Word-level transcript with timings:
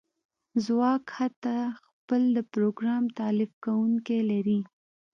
ځواک 0.65 1.03
حتی 1.17 1.57
خپل 1.83 2.21
د 2.37 2.39
پروګرام 2.53 3.03
تالیف 3.19 3.51
کونکی 3.63 4.19
لري 4.31 4.59